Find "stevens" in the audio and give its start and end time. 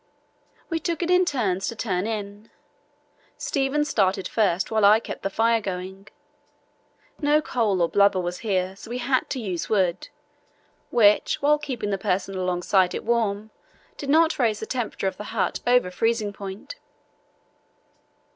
3.37-3.87